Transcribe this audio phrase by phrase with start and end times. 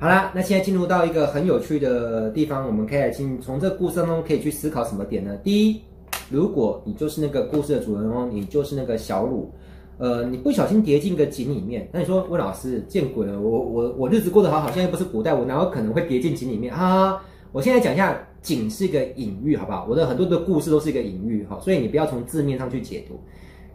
[0.00, 5.36] 好啦，那现在进入到一个很有趣的地方，我们可以进从这个故事当中可以去思考什么点呢？
[5.44, 5.82] 第一，
[6.30, 9.52] 如果你就是那个故事的主人翁，你就是那个小鲁，
[9.98, 17.22] 呃，你不小心跌进个井里面，那你说温老师见鬼了，我我我日子过得好好，现在又不是古代，我哪有可能会跌进井里面啊？
[17.52, 19.86] 我现在讲一下，井是一个隐喻，好不好？
[19.86, 23.20] 我的很多的故事都是一个隐喻，哈，所以你不要从字面上去解读，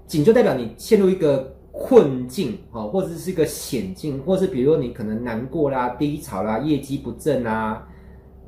[0.08, 1.55] 井就代表你陷入一个。
[1.78, 7.86] 困境，哦，或者是一个险境，或是比如说你可能难过啦、低潮啦、业绩不振啦，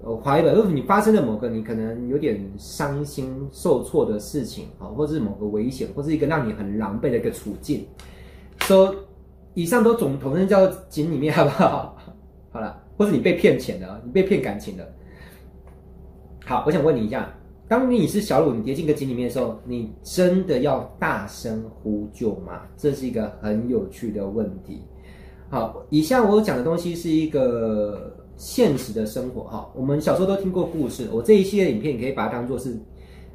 [0.02, 7.86] 呃，怀疑吧，就是你发生了某个你可能有点伤心、受挫的事情，啊，或者是某个危险，或是一个让你很狼狈的一个处境，
[8.62, 8.96] 说
[9.54, 11.98] 以上都总统称叫井里面， 好不好？
[12.52, 14.86] 好了，或者你被骗钱了，你被骗感情了。
[16.46, 17.30] 好，我想问你一下。
[17.68, 22.62] 当你是小鲁，你跌进个井里面的时候，你真的要大声呼救吗？
[22.78, 24.82] 这是一个很有趣的问题。
[25.50, 29.44] 好，以下我讲的东西是一个现实的生活。
[29.44, 32.80] 哈，我们小时候都听过故事，我这一系列影片你可以把它当做是，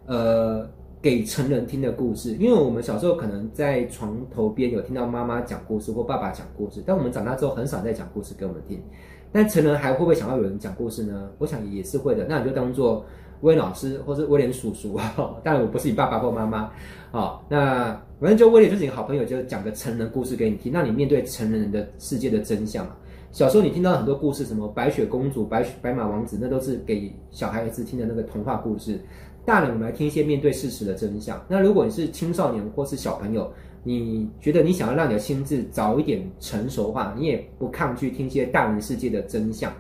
[0.07, 0.67] 呃，
[1.03, 2.35] 给成人听的故事。
[2.37, 8.83] 因为我们小时候可能在床头边有听到妈妈讲故事或爸爸讲故事，但我们长大之后很少再讲故事给我们听。
[9.31, 11.31] 但成人还会不会想要有人讲故事呢？
[11.37, 12.25] 我想也是会的。
[12.27, 13.05] 那你就当做。
[13.43, 14.99] 威廉老师，或是威廉叔叔，
[15.45, 16.71] 当然我不是你爸爸或妈妈，
[17.11, 17.89] 好，那
[18.21, 22.87] 反正就威廉就是你好朋友，就讲个成人故事给你听，让你面对成人的世界的真相。
[23.31, 29.01] 小时候你听到很多故事，什么白雪公主、白雪白马王子，那都是给小孩子听的那个童话故事。
[29.45, 31.43] 大人我们来听一些面对事实的真相。
[31.49, 39.73] 那如果你是青少年或是小朋友，你觉得你想要让你的心智早一点成熟化，你也不抗拒听一些大人世界的真相，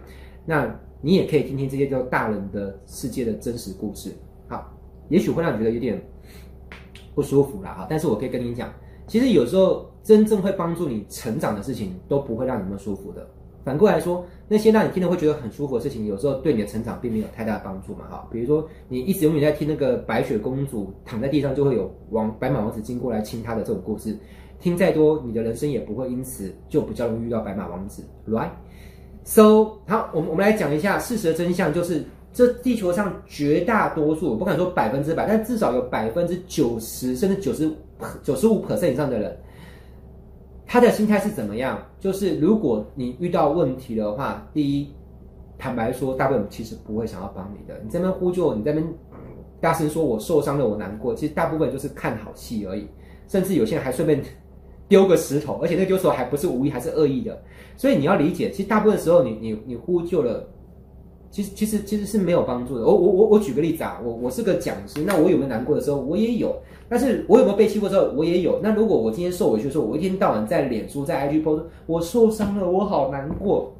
[0.44, 0.68] 那。
[1.02, 4.10] 你也可以听听这些叫大人的世界的真实故事，
[4.48, 4.72] 好，
[5.08, 6.00] 也许会让你觉得有点
[7.14, 8.72] 不舒服啦，哈，但是我可以跟你讲，
[9.06, 13.28] 其实有时候真正会帮助你成长的事情都不会让你那么舒服的。
[13.64, 18.28] 反过来说，那些让你听了会觉得很舒服的事情，有时候对你的成长并没有太大的帮助嘛，哈。
[18.30, 24.16] 比如说你一直永远在听那个白雪公主躺在地上就会有王白马王子经过来亲她的这种故事，
[24.58, 28.50] 听再多，你的人生也不会因此就比较容易遇到白马王子，right？
[29.24, 37.70] So，好，我们我们来讲一下事实的真相，就是这地球上绝大多数，我不敢说百分之百，但至少有百分之九十甚至九十
[38.22, 39.38] 九十五 percent 以上的人，
[40.66, 41.80] 他的心态是怎么样？
[42.00, 44.92] 就是如果你遇到问题的话，第一，
[45.56, 47.80] 坦白说，大部分其实不会想要帮你的。
[47.84, 48.94] 你在那边呼救，你在那边
[49.60, 52.88] 大声说我受伤了，我难过，其实大部分就是看好戏而已，
[53.28, 54.20] 甚至有些人还顺便。
[54.88, 57.40] 丢个石头，而且那个丢石头还不是无意，还是恶意的，
[57.76, 60.46] 所以你要理解，其实大部分时候你你你呼救了，
[61.30, 62.84] 其实其实其实是没有帮助的。
[62.84, 65.98] 我我我我举个例子啊，我我是个讲师，那我有没有难过的时候？
[65.98, 66.54] 我也有，
[66.90, 68.12] 但是我有没有被欺负的时候？
[68.14, 68.60] 我也有。
[68.62, 73.72] 那如果我今天受委屈的时候，我一天到晚在脸书在 IG post，我受伤了，我好难过。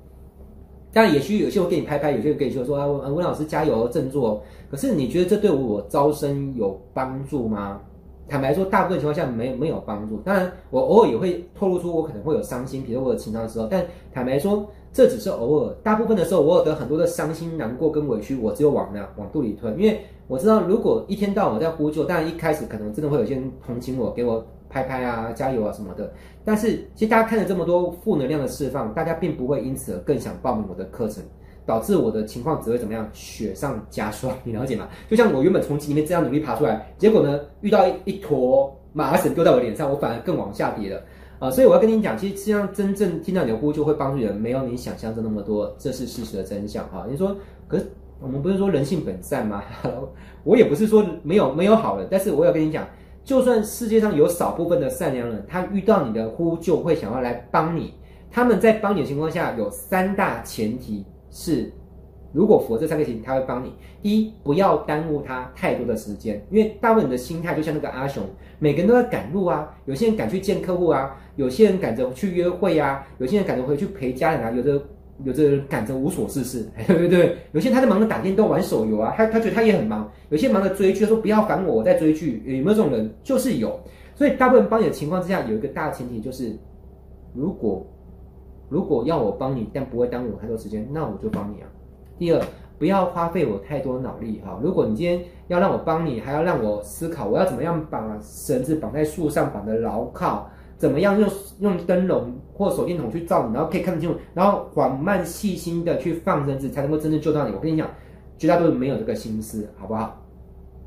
[0.94, 4.42] 当然也许有些人给你拍拍，有些人跟你说说啊，温老师加油，振作。
[4.70, 7.80] 可是你觉得这对我招生有帮助吗？
[8.28, 10.18] 坦白说，大部分情况下没没有帮助。
[10.18, 13.66] 当然，我偶尔也会透露出我可能会有伤心，比如我有情伤的时候。
[13.70, 15.74] 但坦白说，这只是偶尔。
[15.82, 19.78] 大部分的时候，我有得很多的伤心、难过跟委屈，我只有往那往肚里吞。
[19.78, 26.10] 因为我知道，如果一天到晚在呼救，当然一开始可能真的会有些人同情我，给我拍拍啊、加油啊什么的。
[26.44, 31.22] 但是，其实大家看了这么多负能量的释放，大家并不会因此而更想报名我的课程。
[31.64, 33.08] 导致我的情况只会怎么样？
[33.12, 34.88] 雪上加霜，你了解吗？
[35.08, 41.00] 就像我原本从井里面这样努力爬出来，结果呢，遇到一一坨麻绳丢在我脸上，我反而更往下跌了
[41.38, 41.50] 啊！
[41.50, 47.06] 所以我要跟你讲，其实实际上真正听到你的呼救会帮助人，没有你想象的那么多，这是事实的真相哈。
[47.10, 47.36] 你说，
[47.66, 47.86] 可是
[48.20, 49.62] 我们不是说人性本善吗？
[50.44, 52.86] 我也不是说没有没有好人，但是我要跟你讲，
[53.24, 57.94] 就算世界上有少部分的善良人，他遇到你的呼救会想要来帮你，
[58.30, 61.04] 他们在帮你的情况下有三大前提。
[61.34, 61.72] 是，
[62.32, 63.72] 如果符合这三个前提，他会帮你。
[64.02, 68.22] 第一，不要耽误他太多的时间，因为大部分人的心态就像那个阿雄，
[68.58, 69.74] 每个人都在赶路啊。
[69.86, 74.82] 有些人赶去见客户啊，有些人赶着去约会啊，有些人赶着回去陪家人啊，有的
[75.24, 77.36] 有的人赶着无所事事， 对不对？
[77.52, 80.10] 有些人他在忙着打电动、玩手游啊，他他觉得他也很忙。
[80.28, 82.42] 有些人忙着追剧，他说不要烦我，我在追剧。
[82.44, 83.10] 有没有这种人？
[83.22, 83.80] 就是有。
[84.14, 86.54] 所以大部分帮你的情况之下，有一个大前提就是，
[87.34, 87.86] 如果。
[88.72, 91.68] 如果要我帮你，但不会耽误我太多时间，那我就帮你啊。
[92.18, 92.40] 第二，
[92.78, 94.58] 不要花费我太多脑力哈。
[94.62, 100.48] 如果你今天要让我帮你，还要让我思考，我要怎么样把绳子绑在树上绑得牢靠，
[100.78, 101.28] 怎么样用
[101.60, 107.54] 用灯笼或手电筒去照你，然后可以看得清楚，然后缓慢细心的去放绳子，才能够真正救到你。
[107.54, 107.86] 我跟你讲，
[108.38, 110.18] 绝大多数没有这个心思，好不好？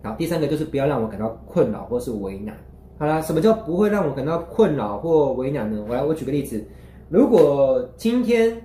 [0.03, 2.55] 好，第三个就是不要让我感到困扰或是为难。
[2.97, 5.85] 好啦，什么叫不会让我感到困扰或为难呢？
[5.87, 6.65] 我来，我举个例子。
[7.10, 8.62] 如果今天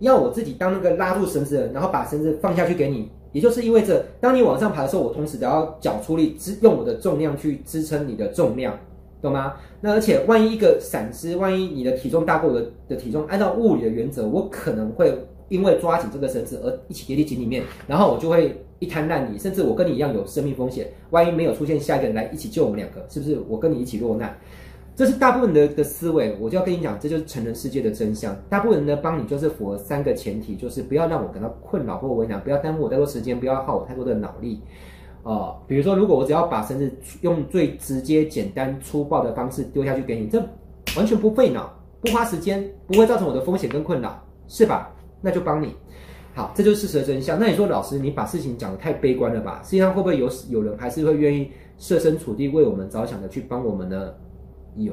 [0.00, 8.76] 要我自己当那个拉住绳子的人，然后把绳子放下去给你，也就是意味着，当你往上爬的时候，我同时得要脚出力支用我的重量去支撑你的重量，
[9.22, 9.54] 懂吗？
[9.80, 15.16] 那而且万一一个闪失，万一你的体重大过我的的体重，按照物理的原则，我可能会
[15.48, 20.88] 因为抓紧这个绳子而一起跌进井里面，然后我就会一滩烂泥，甚至我跟你一样有生命风险。
[21.10, 24.36] 万一没有出现下一个人来一起救我们两个，是不是我跟你一起落难？
[24.96, 28.36] 这是大部分的的思维，我就要跟你讲，这就是成人世界的真相。
[28.48, 34.60] 大部分人呢，帮你就是符合三个前提，就是不要让我感到困扰或为难，不要耽误我太多时间，不要耗我太多的脑力。
[35.24, 36.88] 哦，比如说，如果我只要把绳子
[37.22, 40.38] 用最直接、简单、粗暴的方式丢下去给你，这
[40.96, 44.94] 完全不费脑、不花时间，不会造成我的风险跟困扰，是吧？
[45.20, 45.74] 那就帮你。
[46.34, 47.36] 好，这就是事实的真相。
[47.40, 49.60] 那你说，老师，你把事情讲得太悲观了吧？
[49.64, 54.12] 实际上，会不会有有人还是会愿意设身处地为我们着想的去帮我们呢？
[54.76, 54.92] 有，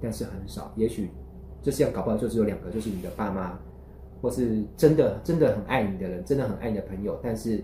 [0.00, 0.72] 但是很少。
[0.76, 1.10] 也许
[1.62, 3.58] 这世上搞不好就只有两个，就是你的爸妈，
[4.22, 7.18] 或是真的真的很爱你的人，真的很爱你的朋友。
[7.22, 7.62] 但是，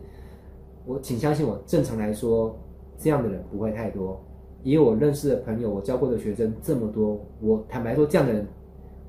[0.84, 2.58] 我请相信我，正常来说，
[2.98, 4.20] 这样的人不会太多。
[4.62, 8.46] 以我认识的朋友，我教过的学生这么多，我坦白说，这样的人，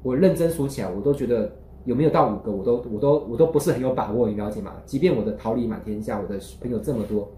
[0.02, 1.52] 我认真数起来，我都觉得
[1.84, 4.76] 有没有到五个，我都我都我都不是很有把握，你了解吗？
[4.86, 7.30] 即便我的桃李满天下，我的朋友这么多，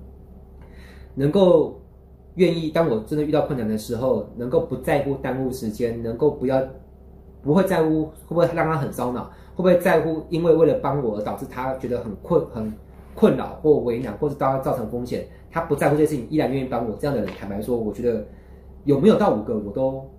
[1.15, 1.76] 能够。
[2.37, 6.61] 愿意当我真的遇到困难的时候，能够不在乎耽误时间，能够不要
[7.43, 9.25] 不会在乎会不会让他很烧脑，
[9.55, 12.73] 会不会在乎因为为了帮我而导致他觉得很困很
[13.13, 16.95] 困扰或为难，或者当他造成风险，他不在乎这些事情，依然愿意帮我。
[16.99, 18.25] 这样的人，坦白说，我觉得
[18.85, 20.09] 有没有到五个，我都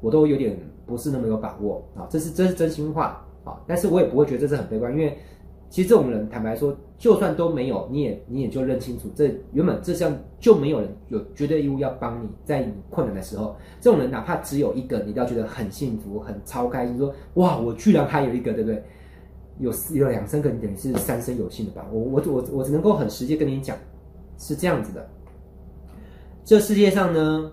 [0.00, 2.06] 我都有点不是那么有把握啊。
[2.10, 5.16] 这是这是真心话啊，但是我也不会觉得这是很悲观，因为。
[5.70, 18.82] 其实这种人，坦白说，就算都没有，你也你也就认清楚，这原本这项就没有人有绝对义务要帮你，在你困难的时候，这种人哪怕只有一个，你都要觉得很幸福、很超开心，说哇，我居然还有一个，对不对？
[19.60, 21.86] 有有两三个，你等于是三生有幸的吧？
[21.92, 23.76] 我我我我只能够很直接跟你讲，
[24.38, 25.08] 是这样子的。
[26.44, 27.52] 这世界上呢，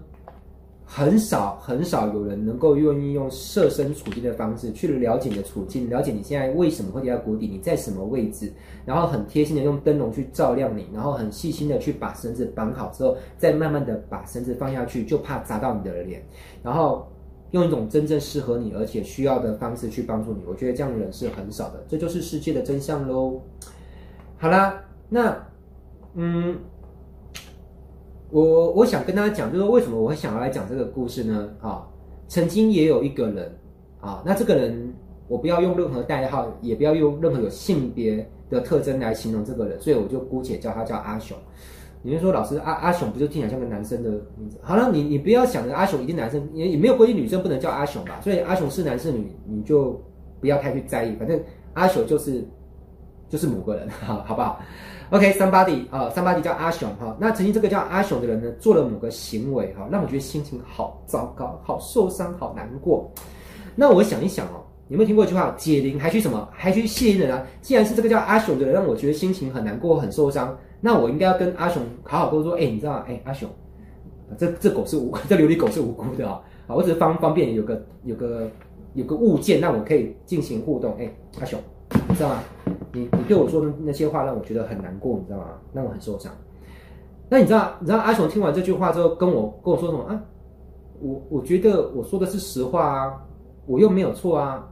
[0.89, 8.51] 很少很少有人能够愿意用设身处地的方式去了解你的处境，了解你现在为什么会跌到谷底，你在什么位置，
[8.85, 16.25] 然后很贴心的用灯笼去照亮你，然后很细心的去把绳子绑好之后，再慢慢的把绳子放下去，就怕砸到你的脸，
[16.63, 17.05] 然后
[17.51, 20.41] 用一种真正适合你而且需要的方式去帮助你。
[20.47, 23.41] 我觉得这样的人是很少的，这就是世界的真相喽。
[24.39, 25.37] 好啦，那
[26.13, 26.57] 嗯。
[28.29, 31.49] 我我想跟大家讲，就是说为什么我会想要来讲这个故事呢？
[31.61, 31.87] 啊，
[32.27, 33.51] 曾经也有一个人，
[34.01, 34.93] 啊，那这个人
[35.27, 41.37] 我不要用任何代号，也不要用任何有性别的特征来形容这个人，所以我就姑且叫他叫阿雄。
[42.03, 44.57] 你就说老师阿阿雄不就听起来像个男生的名字？
[44.61, 48.21] 好了，你你不要想着阿雄一定男生，也也没有规定女生不能叫阿雄吧？
[48.21, 49.99] 所以阿雄是男是女，你就
[50.39, 51.41] 不要太去在意，反正
[51.73, 52.47] 阿雄就是
[53.27, 54.61] 就是某个人，好好不好
[55.09, 57.15] ？OK，somebody、啊，somebody 叫阿雄哈。
[57.19, 63.09] 那曾经这个叫阿雄的人呢，做了某个行为哈，让我觉得心情好糟糕、好受伤、好难过。
[63.75, 65.53] 那我想一想哦，有没有听过一句话？
[65.57, 66.47] 解铃还须什么？
[66.51, 67.45] 还须系铃人啊。
[67.61, 72.53] 既然是这个叫阿雄的人让我觉得心情很难过、很受伤，那我应该要跟阿雄好好说说。
[72.55, 73.05] 哎，你知道吗？
[73.07, 73.49] 哎，阿雄，
[74.37, 76.41] 这这狗是无，这琉璃狗是无辜的啊。
[76.67, 78.49] 好，我只是方方便有个有个
[78.93, 80.95] 有个物件让我可以进行互动。
[80.99, 81.09] 哎，
[81.39, 81.59] 阿雄，
[82.09, 82.43] 你知道吗？
[82.93, 85.45] 你你对我说的那些话让我觉得很难过，你知道吗？
[85.73, 86.31] 让我很受伤。
[87.29, 90.21] 那你知道你知道阿雄听完这句话之后跟我跟我说什么啊？
[90.99, 93.13] 我我觉得我说的是实话啊，
[93.65, 94.67] 我又没有错啊。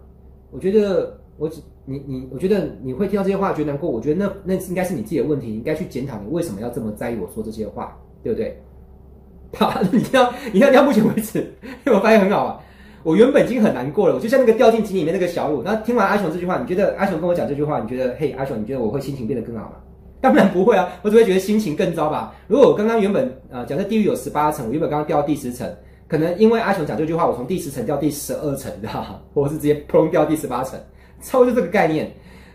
[0.52, 8.60] 我觉得我只你你我觉得你会听到这些话觉得难过，我觉得那那应该是你自己的问题，你应该去检讨你为什么要这么在意我说这些话，对不对？
[9.56, 11.40] 好，你听到你看到目前为止，
[11.86, 12.60] 因 为我发现很好啊。
[13.06, 15.62] 我原本已经很难过了，我就像那个掉进井里面那个小鹿。
[15.62, 19.74] 那听完阿雄这句话，你觉得阿雄跟我讲这句话，你觉得嘿，阿雄，你觉得我会心情变得更好吗？
[20.20, 22.34] 当然不会啊，我只会觉得心情更糟吧。
[22.48, 25.72] 如果我刚刚原本啊、呃，假设地狱有十八层，我原本刚刚掉到第十层，
[26.08, 29.20] 可能因为阿雄讲这句话，我从第十层掉第十二层，知道吗？
[29.36, 30.80] 或者是直接砰掉第十八层，
[31.22, 32.12] 差不多就这个概念。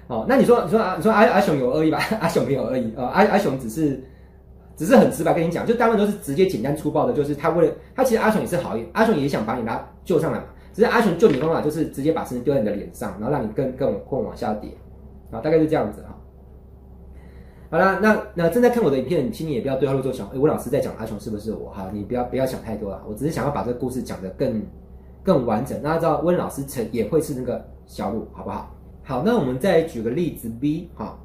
[0.09, 2.00] 哦，那你说，你说阿，你说阿阿雄有恶意吧？
[2.21, 4.02] 阿雄没有恶意，呃，阿阿雄只是。
[4.80, 10.44] 只是很直白跟你讲，就大部分都是直接简单粗暴的，就是他为了他其实阿雄也是好意，阿雄也想把你拉救上来嘛。
[10.72, 14.70] 只是阿雄救你的方法就是直接把绳子丢在你的脸上，然后让你更更更往下跌，
[15.30, 16.16] 啊，大概是这样子哈。
[17.70, 21.68] 好啦，那那正在看我的影片，你请你也不要对号入座想，哎，温老师在讲阿雄是不是我？
[21.68, 24.62] 哈，你不要不要想太多了，我只是想要把这个故事讲得更
[25.22, 28.75] 更完整，那知道温老师曾也会是那个小鲁，好不好？
[29.02, 31.18] 好，那我们再举个例子 B 哈。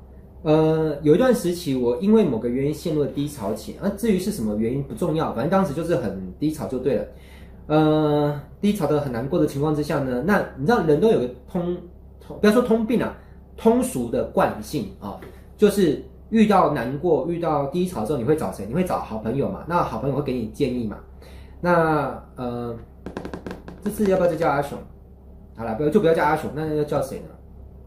[0.45, 3.75] 呃，有一段时期，我因为某个原因陷入了低潮期。
[3.81, 7.05] 啊，至于是什么原因不重要，反正当时就是很低潮就对了。
[7.65, 11.75] 呃，低潮的很难过的情况之下呢，那你知道人都有个通
[12.21, 13.17] 通，不要说通病啊，
[13.57, 15.19] 通俗的惯性啊，
[15.57, 18.67] 就是遇到难过、遇到低潮之后，你会找谁？
[18.67, 19.65] 你会找好朋友嘛？
[19.67, 20.99] 那好朋友会给你建议嘛？
[21.59, 22.77] 那呃，
[23.83, 24.77] 这次要不要再叫阿雄？
[25.55, 27.29] 好了，不要就不要叫阿雄，那要叫谁呢？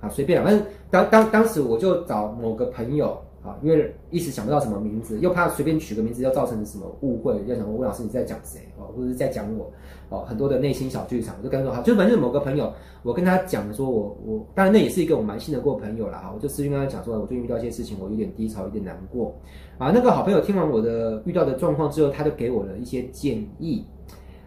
[0.00, 3.19] 好，随便，反正当当当时我就找某个朋友。
[3.40, 9.71] 啊，因为一时想不到什么名字，又怕随便取个名字要造成什么误会，要想问老师你在讲谁哦，或者是在讲我
[10.09, 12.71] 哦，很多的内心小剧场，我就跟他说好，就反正某个朋友，
[13.05, 16.19] 我跟他讲说我我，当然那也是一个我蛮信得过朋友啦。
[16.19, 19.33] 哈，我就私讯跟他讲说，我最近遇到一些事情，我有点低潮，有点难过
[19.78, 19.93] 啊。
[19.95, 23.87] 那个好朋友听完我的遇到的状况之后，他就给我了一些建议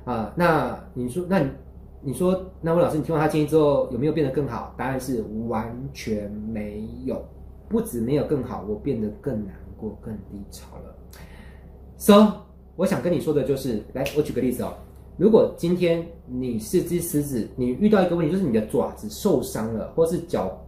[0.03, 0.33] 啊。
[0.35, 1.49] 那你说，那你
[2.03, 4.73] 你说，那位老师，你听完他建议之后有没有变得更好？
[4.75, 7.23] 答案是完全没有。
[7.69, 10.95] 不止没有更好，我变得更难过、更低潮了。
[11.97, 12.41] So，
[12.75, 14.73] 我想跟你说的就是，来，我举个例子哦。
[15.15, 20.59] 如果今天你是只狮子，你遇到一个问题，就是你的爪子受伤了，或是脚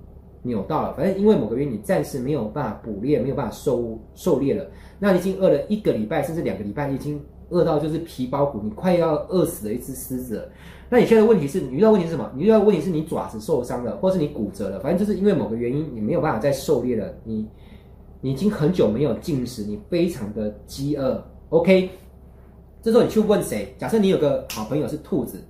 [0.43, 4.65] 扭到了，反正因为某个原因，你暂时没有办法捕猎，没有办法狩狩猎了。
[4.99, 7.19] 那你已经饿了一个礼拜，甚至两个礼拜，你已经
[7.53, 10.49] 饿到就是皮包骨，你快要饿死了一只狮子。
[10.89, 12.29] 那你现在问题是你遇到问题是什么？
[12.35, 17.13] 你遇到问题是你爪子受伤了，或是你骨折了，反正就是因为某个原因，你没有办法再狩猎了。
[17.23, 17.47] 你
[18.21, 21.23] 你已经很久没有进食，你非常的饥饿。
[21.49, 21.89] OK，
[22.81, 23.73] 这时候你去问谁？
[23.77, 25.43] 假设你有个好朋友是兔子，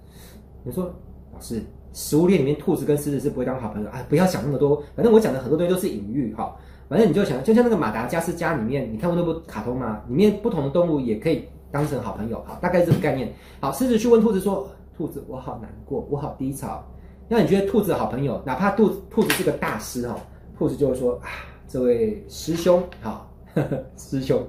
[0.64, 0.86] 你说
[1.34, 1.62] 老师，
[1.94, 4.06] 食物链里面兔子跟狮子是不会当好朋友啊？
[4.08, 6.56] 不要想那么多，反正我讲的很多东西都是隐喻哈。
[6.90, 10.02] 反正你就想，就像那个马达加斯加里面，你看过那部卡通吗？
[10.08, 13.34] 里面不同的动物也可以当成好朋友，好，大概这个概念。
[13.60, 14.70] 好，狮子去问兔子说。
[14.96, 16.88] 兔子，我好难过，我好低潮。
[17.28, 20.16] 那你觉得兔子好朋友，哪怕兔子兔子是个大师哈，
[20.56, 21.26] 兔子就会说啊，
[21.68, 23.28] 这位师兄好，
[23.98, 24.40] 师兄，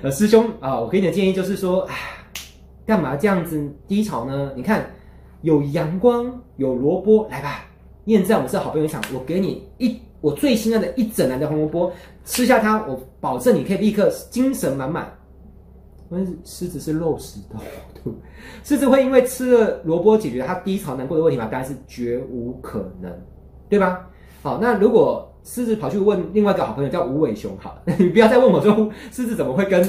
[0.00, 1.96] 呃，师兄啊，我给你的建议就是说，哎，
[2.86, 4.52] 干嘛这样子低潮呢？
[4.54, 4.88] 你看
[5.40, 7.64] 有阳光，有萝卜，来吧，
[8.04, 11.92] 验证我们是好朋友一场，我给你一我最心爱的一整篮的红萝卜，
[12.24, 15.12] 吃下它，我保证你可以立刻精神满满。
[16.12, 17.58] 因为狮子是肉食动
[18.04, 18.14] 物，
[18.62, 21.48] 狮子会因为吃了萝卜解决它低潮难过的问题吗？
[21.50, 23.10] 当然是绝无可能，
[23.66, 24.06] 对吧？
[24.42, 29.82] 好，那如果狮子跑去问另外一个好朋友叫无尾熊，好， 你不要再问我说狮子怎么会跟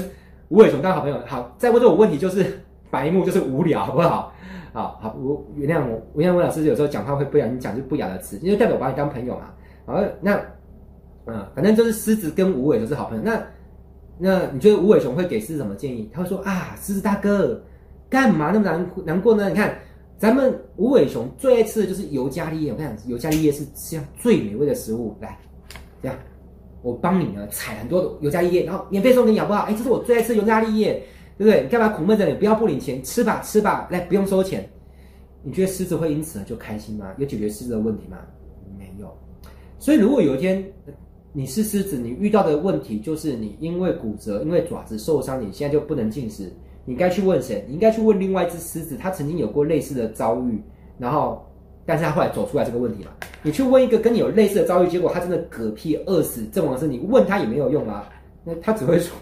[0.48, 1.20] 无尾熊当好朋友？
[1.26, 2.58] 好，再问这种问题就是
[2.90, 4.32] 白目，就是无聊，好不好？
[4.72, 9.52] 好好，我原谅我，原谅我老师有时候讲话会不小心讲就不雅的词，因为代表我把你当朋友嘛。
[9.86, 10.40] 好，那
[11.26, 13.44] 嗯，反正就是狮子跟无尾熊是好朋友，那。
[14.18, 16.10] 那你觉得无尾熊会给狮子什么建议？
[16.14, 17.62] 他会说啊，狮子大哥，
[18.10, 18.90] 干嘛那么难？
[19.06, 19.50] 难过呢？
[19.50, 19.78] 你看，
[20.18, 22.72] 咱们无尾熊最爱吃的就是尤加利叶。
[22.72, 25.18] 我跟你讲，尤加利叶是世界上最美味的食物。
[25.20, 25.38] 来，
[26.02, 26.18] 这样，
[26.82, 29.64] 我帮你呢采很多的尤加利叶，然后免费送给你，好不好？
[29.64, 30.94] 哎，这是我最爱吃的尤加利叶，
[31.38, 31.64] 对不对？
[31.64, 32.26] 你干嘛苦闷着？
[32.28, 34.70] 你不要不领钱，吃吧吃吧，来，不用收钱。
[35.42, 37.12] 你觉得狮子会因此就开心吗？
[37.18, 38.18] 有解决狮子的问题吗？
[38.78, 39.12] 没有。
[39.80, 40.64] 所以如果有一天，
[41.36, 46.54] 你是狮子，你遇到的问题就是你因为骨折，因为爪子受伤，你现在就不能进食。
[46.86, 47.66] 你该去问谁？
[47.68, 50.62] 你应该去问另外一只狮子，它曾经有过类似的遭遇，
[51.00, 51.44] 然后，
[51.88, 53.10] 但是它后来走出来这个问题嘛。
[53.42, 58.08] 你去问一个跟你有类似的遭遇，结果他真的嗝屁饿死，阵亡的是你问他也没有用啊，
[58.44, 59.18] 那他只会说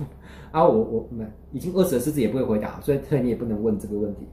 [0.51, 4.27] 啊，我我们已经饿死的狮子也不会回答，所以所以你也不能问这个问题。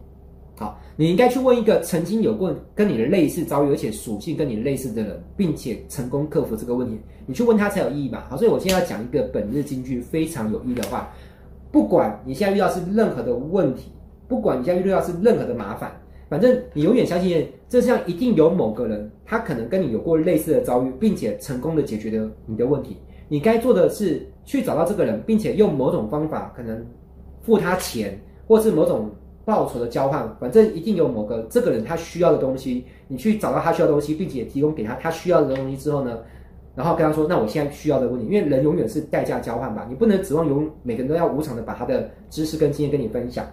[0.59, 8.25] 好，你应该去问一个曾经有过跟你的类似遭遇，而且属性跟你类似的人，并且成功克服这个问题，你去问他才有意义嘛。
[8.29, 11.09] 好，所以我现在要讲一个本日金句，非常有意义的话。
[11.71, 13.93] 不管你现在遇到是任何的问题，
[14.27, 15.93] 不管你现在遇到是任何的麻烦，
[16.29, 22.97] 反正你永远相信这世上一定有某个人，他可能跟你有过类似的遭遇，并且成功的解决了你的问题。
[23.29, 26.85] 你该做的是去找到这个人，并且用某种方法，可能
[27.43, 29.09] 付他钱，或是某种。
[29.49, 36.19] 报酬的交换，反正一定有某个这个人他需要的东西，你去找到他需要的东西，并且提供给他他需要的东西之后呢，
[36.75, 43.47] 然后跟他说，那我现在需要的问题，因为人永远是代价交换吧，你不能指望有每个人都要无偿的把他的知识跟经验跟你分享，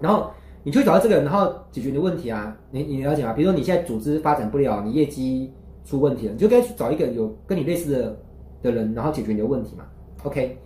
[0.00, 0.30] 然后
[0.62, 3.34] 你去找到这个人，然后解决你的问题啊，你你了解吗？
[3.34, 5.52] 比如说你现在组织发展不了，你业绩
[5.84, 8.16] 出问题了，你就该去找一个有跟你类似的
[8.62, 9.84] 的人，然后解决你的问题嘛
[10.24, 10.56] ，OK。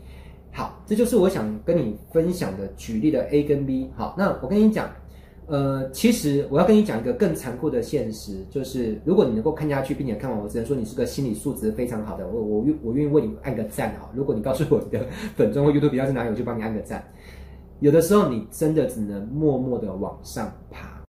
[0.56, 3.90] 好，这就是我想跟你分享的举例的 A 跟 B。
[3.96, 4.88] 好，那我跟你讲，
[5.49, 14.08] 呃，其实我要跟你讲一个更残酷的现实，就是如果你能够看下去，并且看完，我只能说你是个心理素质非常好的，我我愿我愿意为你按个赞哈。
[14.14, 17.04] 如果你告诉我你的 粉钻或 YouTube 要是哪里，我就帮你按个赞。
[17.80, 21.03] 有的时候你真的只能默默的往上爬。